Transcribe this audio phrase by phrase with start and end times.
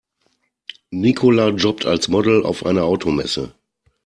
[0.91, 3.53] Nicola jobbt als Model auf einer Automesse.